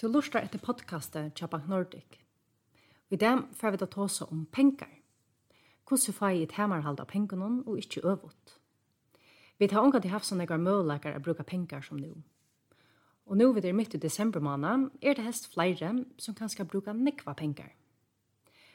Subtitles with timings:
[0.00, 2.18] Du lustar etter podcastet Tjabank Nordic.
[3.08, 4.90] I dem får vi da tåsa om penger.
[5.88, 8.58] Hvordan får jeg et hemmerhald av pengene og ikke øvått?
[9.58, 12.12] Vi tar unga til haft som negar møleikar å bruka penger som nu.
[13.24, 16.92] Og nu vi er midt i desembermåned, er det helst flere som kan skal bruka
[16.92, 17.72] nekva penger.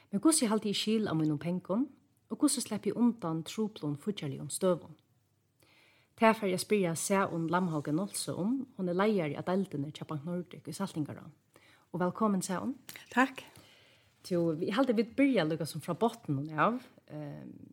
[0.10, 1.86] Men hvordan er alltid i skil av minun penger,
[2.30, 4.98] og hvordan slipper jeg undan troplån fortjellig om støvån?
[6.22, 8.60] Det får jeg spyrja seg om Lamhagen også om.
[8.78, 11.32] Hun er leier i Adeltene til Bank Nordic i Saltingaran.
[11.92, 12.76] Og velkommen, sier om.
[13.10, 13.42] Takk.
[14.30, 16.78] Jo, vi heldig vi byrja lukka som fra botten av.
[17.10, 17.72] Um,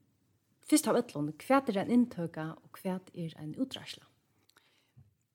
[0.68, 4.04] Fyrst av ötlån, hva er en inntøka og hva er en utdragsla?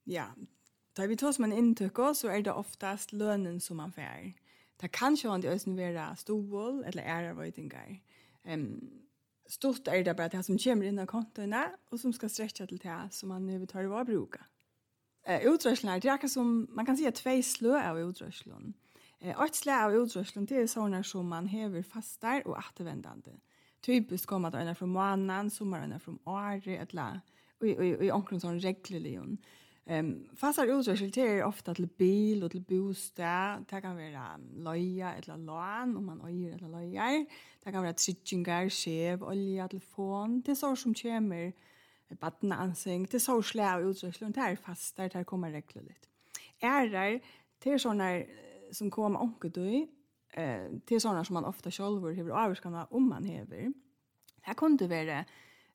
[0.10, 0.28] Ja,
[0.98, 4.34] da vi tar som en inntøka, så er det oftast lønnen som man får.
[4.82, 7.98] Det kan sjå an det være stål eller ærarvøytingar.
[8.46, 9.03] Um,
[9.48, 12.78] stort er det bare det som kommer inn av kontona och som ska sträcka till
[12.78, 14.06] det som man nu tar bruke.
[14.06, 14.46] bruka.
[15.28, 18.74] Eh er det är som man kan si at tvei slø av utrustlon.
[19.22, 23.32] Uh, ett slø av utrustlon det är såna som man häver fastar och återvändande.
[23.82, 27.22] Typiskt kommer det ena från månaden, sommaren från året eller
[27.62, 29.38] i i i omkring sån.
[29.86, 33.66] Ehm um, fasar utvärsel ofta till bil och till bostad.
[33.70, 37.26] Det kan vara loja eller lån om man öjer eller lojar.
[37.64, 40.42] Det kan vara tryckingar, skev, olja, telefon.
[40.42, 41.54] Det är så som kommer
[42.10, 43.08] badnansing.
[43.12, 44.32] Det är så slä av utvärsel.
[44.32, 46.10] Det här fastar, det här kommer reglerligt.
[46.60, 47.20] Ärar,
[47.60, 48.24] det är sådana
[48.72, 49.88] som kommer onkedöj.
[50.34, 53.74] Eh, till såna som man ofta själv har avskanna om man hever.
[54.36, 55.26] Det här kunde vara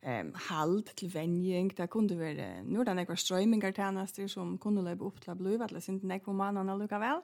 [0.02, 1.76] ehm halt til venjing.
[1.76, 5.80] Ta kunde vara nu där ekvar strömmingar tjänster som kunde löpa upp till blöva eller
[5.80, 7.22] sint näck på mannen eller väl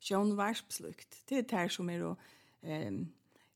[0.00, 2.16] sjön varspslukt det är där som är då
[2.62, 3.08] ehm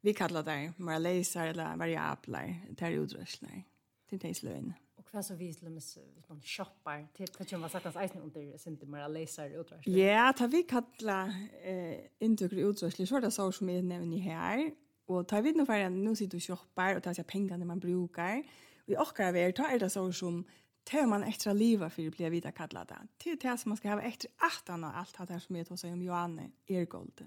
[0.03, 3.65] vi kallar det marleisar eller variabler där utrustningar
[4.09, 7.95] till det lön och vad så vi slämmes hvis man shoppar till kanske man sagtans
[7.95, 11.29] sig under sint marleisar utrustningar ja ta vi kallar
[11.63, 14.71] eh integr utrustningar så det så som är nämnt her.
[15.11, 17.81] Og tar vi nå for en nu sitter du shoppar og tar seg pengene man
[17.81, 18.43] brukar
[18.91, 20.43] vi orkar av er, ta er det så som
[20.85, 22.99] tar man extra liva för att bli vita det.
[23.19, 25.93] Till det som man ska ha extra att han allt det som jag tar sig
[25.93, 27.25] om Johanne Ergold.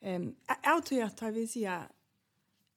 [0.00, 1.82] Um, jag tror att vi säger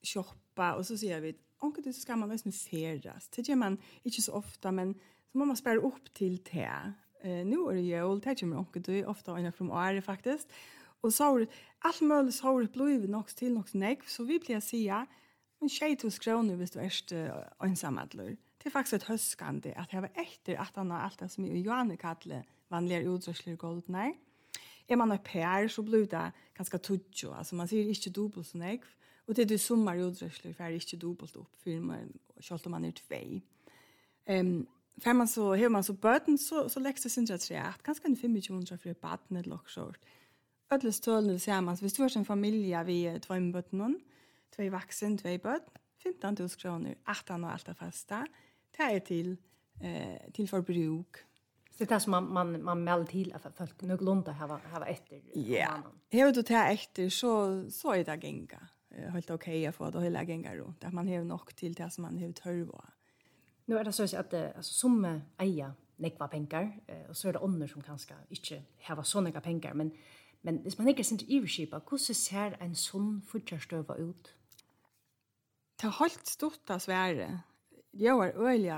[0.02, 3.28] shoppa och så säger vi att det ska man nästan färdas.
[3.28, 4.94] Det gör man inte så ofta men
[5.32, 6.92] så måste man spara upp till det.
[7.24, 10.52] Uh, nu är det jul, det kommer onkel du ofta ena från året faktiskt.
[11.00, 11.46] Och så har
[11.78, 15.06] allt möjligt så har det blivit något till något näck så vi blir säga
[15.60, 18.36] Men tjej 2000 kroner hvis du er ensamadler.
[18.58, 21.44] Det er faktisk et høskande at jeg var etter at han har alt det som
[21.44, 24.12] i Johanne kattler vanligere utrørsler golden her.
[24.88, 27.32] Er man oppe her, så blir det ganske tudjo.
[27.34, 28.80] Altså man sier ikke dobbelt som jeg.
[29.26, 32.66] Og det er det sommer utrørsler, for jeg er ikke dobbelt opp, for man, selv
[32.66, 33.42] om man er tvei.
[34.30, 34.66] Um,
[35.02, 37.72] Fær man så, hever man så bøten, så, så lekst det synes jeg tre.
[37.82, 39.98] Ganske en 2500 for baden eller noe sånt.
[40.72, 43.98] Ødles tølene ser man, hvis du har en familie vi tvømmer bøten noen,
[44.56, 45.60] två vuxen, två barn,
[46.02, 48.26] 15 000 kronor, 18 och allt fasta.
[48.76, 49.36] Det är till
[49.80, 51.16] eh, till förbruk.
[51.70, 54.86] Så det är som man, man, man mäl till att folk nog lånta här har
[54.86, 55.22] efter.
[55.34, 58.68] Ja, har du det efter så, så är det gänga.
[58.90, 60.84] Helt okej okay, att få det hela gänga runt.
[60.84, 62.84] Att man har nog till det som man har törva.
[63.64, 67.66] Nu är det så att alltså, som äger nekva pengar, och så är det ånder
[67.66, 69.90] som kanske inte har så nekva pengar, men
[70.46, 74.28] Men hvis man ikke er sint iverskipa, hvordan ser en sånn fortjærstøva ut?
[75.74, 77.26] Det har helt stort av svære.
[77.90, 78.70] Det var øyelig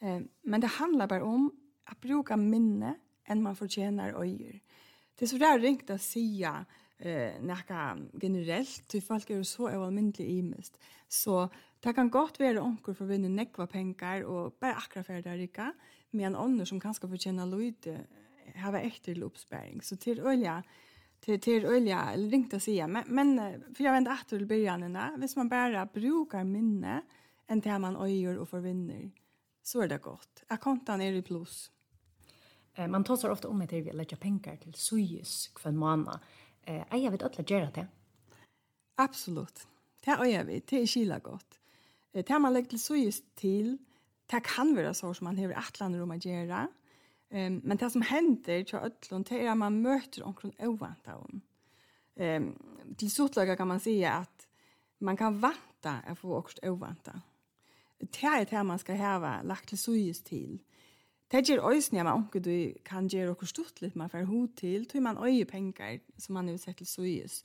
[0.00, 1.52] Eh Men det handlar bare om
[1.90, 2.94] å bruke minne
[3.28, 4.60] enn man fortjener øyer.
[5.18, 9.44] Det er så där er ringt å si eh, nekka generelt, till folk är så
[9.44, 10.78] så avmyndelig imest.
[11.08, 11.48] Så
[11.80, 15.74] det kan gott vara onkel för vinna vinne nekva och og akra för for det
[16.10, 18.06] med men ånder som kanske förtjänar lite
[18.54, 19.82] hava efter uppspärring.
[19.82, 20.62] Så till olja
[21.20, 23.38] till till olja eller ringt att säga men, men
[23.74, 27.02] för jag vänder åter till börjanarna, hvis man bara brukar minne
[27.46, 29.10] än det man öjer och förvinner
[29.62, 30.42] så är det gott.
[30.48, 31.70] Akontan är i plus.
[32.74, 36.18] Eh, man tar ofta om att det vill lägga pengar till sujus kvar månad.
[36.62, 37.86] Eh, jag vet alla gör det.
[38.94, 39.66] Absolut.
[40.04, 41.60] Det är vi, det är skilla gott.
[42.12, 43.78] Det man lägger till sujus till,
[44.26, 46.68] det kan vara så som man har attlander rum att göra.
[47.30, 51.40] Um, men det som händer till ödlån det är att man möter omkring ovanta hon.
[52.14, 52.58] Um,
[52.96, 54.48] till sotlaga kan man säga att
[54.98, 57.20] man kan vanta att få också ovanta.
[57.98, 60.58] Det är det man ska ha lagt till sojus till.
[61.28, 64.56] Det gör öjs när man omkring du kan göra också stort lite man får hot
[64.56, 64.84] till.
[64.84, 67.44] Då man öje pengar som man nu sätter till sojus.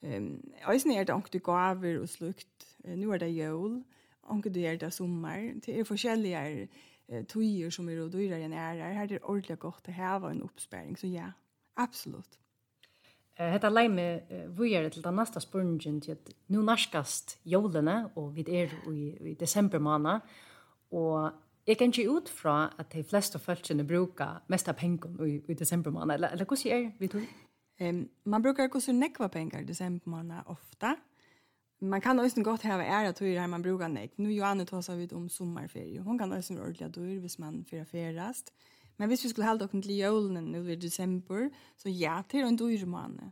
[0.00, 2.76] Um, öjs när det omkring du gaver och slukt.
[2.88, 3.82] Uh, nu är det jul.
[4.20, 5.52] Omkring du gör det sommar.
[5.54, 6.68] Det är forskjelliga
[7.08, 8.82] eh, tøyer som er og dyrere enn er.
[8.82, 11.32] Her er det ordentlig godt å heve en oppsparing, så ja,
[11.80, 12.38] absolutt.
[13.42, 18.44] Hetta lei meg vujere til den neste spørningen til at nå norskast jólene og vi
[18.44, 20.20] er i, i desember måned,
[20.92, 21.32] og
[21.66, 25.54] jeg kan ikke ut fra at de fleste følgene bruker mest av pengene i, i
[25.54, 27.26] desember måned, eller, eller hvordan er vi tror?
[27.80, 30.96] Um, man brukar gå så nekva pengar i desember måned ofta,
[31.88, 34.12] man kan också gott ha ära tur här man brukar nek.
[34.16, 36.00] Nu Johanna tar sig ut om sommarferie.
[36.00, 38.52] Hon kan också ordla dörr hvis man fira ferast.
[38.96, 42.46] Men hvis vi skulle hålla oss till julen nu i december så ja, det är
[42.46, 43.30] en dyr månad.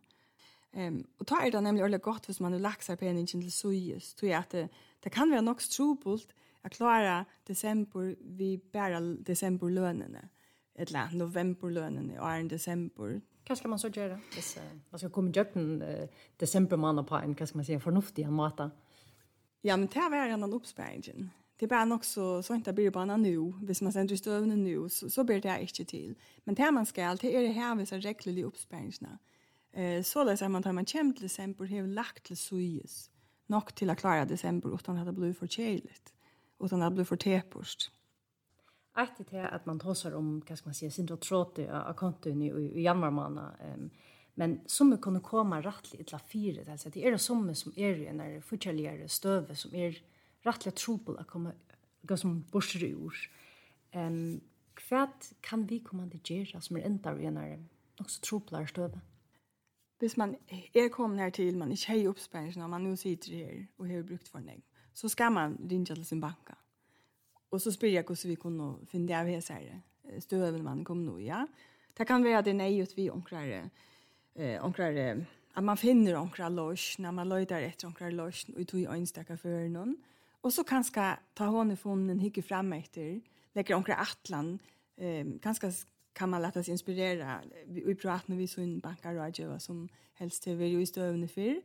[0.72, 4.14] Ehm um, och tar det nämligen ordentligt gott hvis man nu laxar penningen till sojes.
[4.14, 4.68] Tror jag att det,
[5.00, 6.28] det kan vara nog strupult
[6.62, 10.28] att klara december vi bara decemberlönerna
[10.74, 13.20] eller novemberlönerna och är december
[13.50, 14.14] Hva skal man så gjøre?
[14.30, 17.82] Hvis, uh, man skal komme gjøkken uh, desembermannen på en, hva skal man si, en
[17.82, 18.68] fornuftig måte.
[19.66, 21.32] Ja, men det er en oppsparingen.
[21.58, 23.50] Det er bare nok så, så ikke blir bare nu.
[23.66, 26.16] Hvis man sender støvende nu, så, så blir det ikke til.
[26.46, 29.18] Men det man skal, det er det her hvis jeg rekkelig oppsparingene.
[29.72, 33.10] Eh, så løser man tar man kjem til desember, har lagt til suges.
[33.48, 36.14] Nok til å klare desember, utan at det blir for kjeiligt.
[36.60, 37.90] Utan at det blir for tepost.
[38.98, 42.46] Ett till att man tosar om, vad ska man säga, sin syndrotråte av konton i,
[42.48, 43.52] i januari månad.
[43.74, 43.90] Um,
[44.34, 48.12] men som kunde komma rättligt till till Alltså det är det som som är ju
[48.12, 50.02] när fortsättligare fortsätter stöve som är
[50.42, 51.52] rättligt trobel att komma
[52.02, 53.30] gå som borsar ur.
[53.94, 54.40] Um,
[54.74, 57.68] kvärt kan vi komma till Gera som är inte av en
[58.00, 59.00] också trubblar stöve.
[59.98, 60.36] Hvis man
[60.74, 64.02] er kommet her til, man ikke har oppspørelsen, og man nå sitter her og har
[64.08, 64.62] brukt for deg,
[64.94, 66.56] så skal man ringe til sin banka.
[67.50, 69.80] Och så spyr jag hur vi kunde finna av så här.
[70.20, 71.46] Stöven man kom nu, ja.
[71.96, 73.70] Det kan vara det nej att vi omkrar
[74.34, 78.82] eh onkrare att man finner omkrar losch när man letar efter omkrar losch och tog
[78.82, 79.96] en stäcka för någon.
[80.40, 83.20] Och så kanske ta hon i fonden hygge fram efter
[83.52, 84.58] lägger omkrar atlan
[84.96, 85.72] eh kanske
[86.12, 90.42] kan man låta sig inspirera vi pratar när vi så en bankar bankarrådgivare som helst
[90.42, 91.60] till vi i stövne för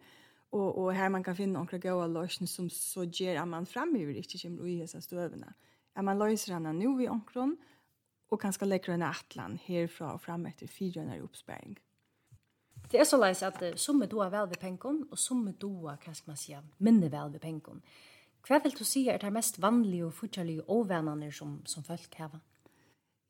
[0.49, 4.13] och och här man kan finna några goda lösningar som så ger att man framöver
[4.13, 5.53] inte kommer i hela stövna
[5.95, 7.55] at man løser henne nå i omkron,
[8.31, 11.77] og kanskje legger henne atlan herfra og frem etter fire henne oppsperring.
[12.91, 15.95] Det er så leis at som er doa vel ved penkom, og som er doa,
[15.95, 17.81] hva skal man si, minne vel ved penkom.
[18.45, 22.35] Hva vil du si er det mest vanlige og fortjellige overvennene som, som folk har?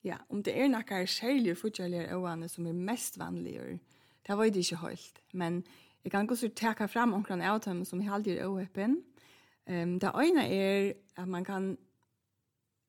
[0.04, 3.80] Ja, om det er noen særlige fortjellige overvennene som er mest vanlige,
[4.28, 5.22] det var det ikke helt.
[5.34, 5.64] Men
[6.04, 9.02] jeg kan også teka fram omkring av dem som er alltid overvennene.
[9.66, 11.78] Um, det ene er at man kan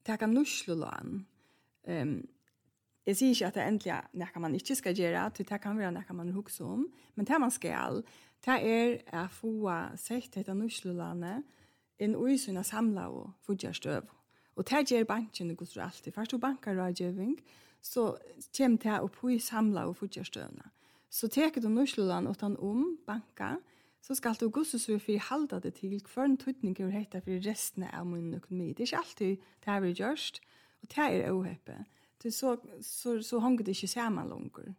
[0.07, 1.21] taka nuslulån.
[1.89, 2.25] Ehm um,
[3.07, 5.79] Jeg sier ikke at det endelig er noe man ikke skal gjøre, til det kan
[5.79, 8.01] være noe man husker om, men det man skal,
[8.43, 9.53] det er å få
[9.95, 11.45] sett dette norsklandet
[12.03, 14.11] inn i sånne samla og fudgjørstøv.
[14.57, 16.13] Og det gjør banken det går alltid.
[16.13, 17.37] Først du banker rådgjøving,
[17.83, 18.17] så
[18.57, 20.71] kommer det opp i samla og fudgjørstøvene.
[21.11, 23.61] Så teker du norslulene og tar om banker,
[24.07, 27.43] så skal du gusse så for halda det til hver en tøytning er hette for
[27.43, 28.69] resten av min økonomi.
[28.73, 30.41] Det er ikke alltid det har vi gjørst,
[30.83, 31.79] og det er oheppe.
[32.23, 34.75] Det så, så, så hanger det ikke sammen langer.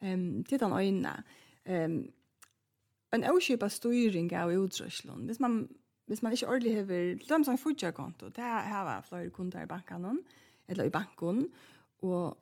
[0.00, 1.12] Um, til den øynene.
[1.68, 1.98] Um,
[3.12, 5.26] en avkjøpet styring av utrøslen.
[5.28, 5.68] Hvis man,
[6.06, 8.28] hvis man ikke ordentlig har de som konto.
[8.28, 10.24] det har jeg flere kunder i banken,
[10.68, 11.48] eller i banken,
[12.02, 12.38] og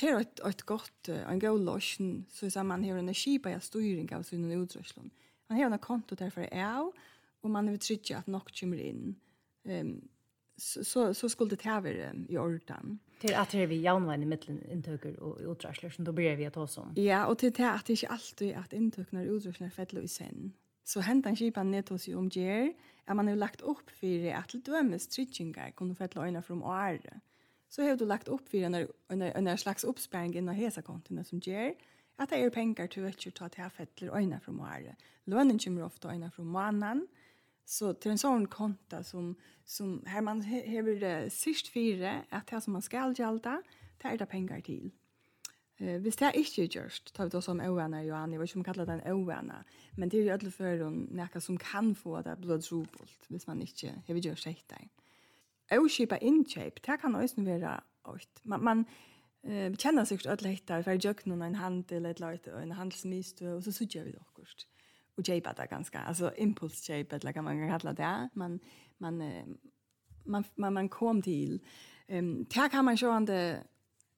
[0.00, 4.12] det er et, et godt, en god løsning, så man har en skipa av styring
[4.12, 5.10] av sin utrøslen
[5.48, 6.92] han har en konto därför är av
[7.40, 9.14] och man vill trycka att nok kommer in.
[9.64, 10.08] Um,
[10.56, 12.98] så, så, så skulle det här vara i ordan.
[13.20, 16.46] Till att det är vi jaunvän i mittlen intöker och utrörsler som då blir vi
[16.46, 16.92] att ha som.
[16.96, 20.08] Ja, och till det att det inte alltid är att intöknar och utrörsler fäller i
[20.08, 20.52] sen.
[20.84, 22.72] Så hentan kipan ned hos om gjer,
[23.06, 27.14] er man har lagt upp för att till dömes tryckingar kommer fälla öjna från året.
[27.68, 31.74] Så har du lagt opp for en, en, slags oppsparing innan hesa kontina som gjer,
[32.18, 35.06] at det er penger til å ta til fettler øyne fra måret.
[35.26, 37.06] Lønnen kommer ofte øyne fra månen,
[37.66, 39.32] så til en sånn konta som,
[39.66, 43.58] som her man hever det sist fire, at det som man skal gjelda,
[44.02, 44.92] det er det penger til.
[45.80, 48.56] Eh, hvis det er ikke gjørst, tar vi det som øvende, Johan, jeg vet ikke
[48.56, 49.58] om man kaller det en øvende,
[49.96, 53.92] men det er jo alle føren noe som kan få det blodsrobult, hvis man ikke
[54.06, 54.86] hever gjørst etter.
[55.74, 58.40] Øvskipa innkjøp, det kan også være alt.
[58.44, 58.86] Man, man,
[59.46, 62.62] Eh, vi kjenner sikkert alle hetta, for jeg gjør noen en handel, et løyte, og
[62.62, 64.66] en handelsmistø, og så sutjer vi det akkurat.
[65.16, 68.58] Og kjøper det ganske, altså impulskjøpet, eller hva man kan kalle det, man,
[68.98, 69.22] man,
[70.24, 71.60] man, man, man kom til.
[72.08, 73.62] Um, det kan man sjående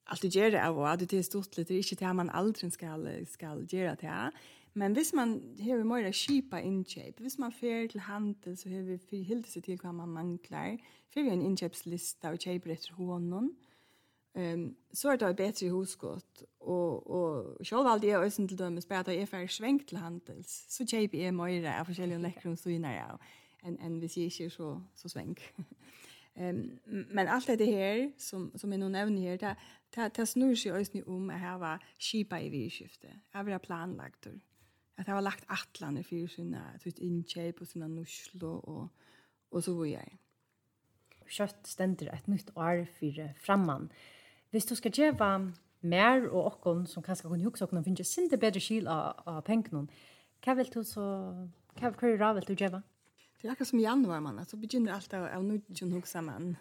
[0.09, 2.73] allt det gör av och det är stort lite det är inte det man aldrig
[2.73, 4.31] ska ska göra det
[4.73, 8.83] men hvis man har mer skipa in shape hvis man fer till handel så har
[8.83, 10.79] vi för helt sig till vad man manglar
[11.13, 13.57] för vi en inköpslista och shape efter honom
[14.39, 18.81] Ehm så är det bättre i huskott och och själv allt det ösen till dem
[18.83, 20.67] spärta är för svängt till handels.
[20.69, 23.19] Så JP är mer av olika läckrum så innan jag.
[23.61, 25.41] En en vi ser ju så så svänk.
[26.35, 29.57] Ehm men allt det här som som är nog nämnt här det
[29.95, 33.21] det det snurrar sig ösen om att här var skipa i vi skifte.
[33.33, 34.41] Jag vill ha planlagt det.
[34.97, 38.89] Att ha lagt attlan i fyra sina typ inköp och sina nuschlo och
[39.51, 40.19] och så vidare.
[41.29, 43.89] Kött ständer ett nytt år för framman
[44.51, 45.39] hvis du skal gjøre
[45.81, 49.43] mer og okken som kanskje kan huske okken og finne sinte bedre skil av, av
[49.47, 49.87] pengene,
[50.45, 51.05] hva vil du så,
[51.79, 52.83] hva vil du råd vil du gjøre?
[53.39, 56.57] Det er akkurat som i januar, man, så begynner alt av, av nødgjøn huske man.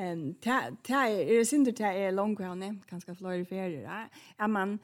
[0.00, 0.54] um, det
[0.96, 4.06] er sinte jeg er langt, og langkjønne, kanskje flere ferier, ja.
[4.38, 4.78] Er man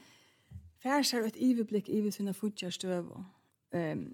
[0.82, 2.34] færser et iveblikk i sine
[2.70, 3.08] støv.
[3.72, 4.04] Um,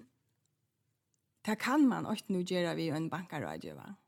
[1.45, 3.81] det kan man også nå gjøre ved en bankarådgjøver.
[3.81, 4.04] va?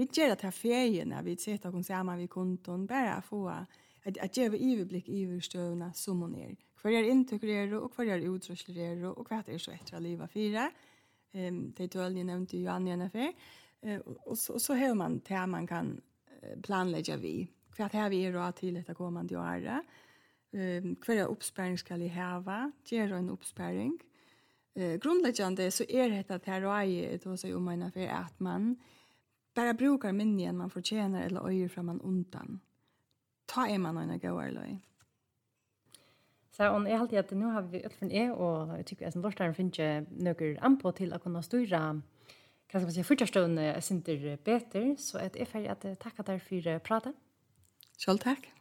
[0.00, 4.32] vi gjør det her ferien, vi sitter og sammen ved kontoen, bare få at, at
[4.32, 6.54] gjøre iverblick i støvna som hun er.
[6.80, 10.70] Hva er inntykker og hva er utrusler, og hva er så etter livet fire.
[11.34, 13.34] Um, det er tølende nevnte jo Anja Nefer.
[13.84, 15.98] Uh, og, så, så har man det man kan
[16.64, 17.34] planlegge vi.
[17.76, 19.84] Hva er vi råd til etter kommende året?
[20.56, 22.62] Um, hva er oppsperring skal jeg heve?
[22.88, 23.98] Gjør en oppsperring.
[24.74, 28.40] Eh, grundläggande så er det att här är til å så om en affær at
[28.40, 28.76] man
[29.60, 32.60] Bara brukar minni än man förtjänar eller öjer fram man undan.
[33.46, 34.78] Ta er man en gauar løy.
[36.50, 39.54] Så og jeg alltid att nu har vi utfunnet jeg, och jag tycker at som
[39.54, 42.02] finns ju några anpå til å kunne styre
[42.72, 46.78] hva skal första stunden är synter bättre så att är färdig att tacka dig för
[46.78, 47.12] prata.
[48.06, 48.59] Själv tack.